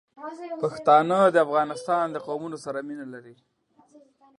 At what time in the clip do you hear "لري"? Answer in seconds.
3.13-3.35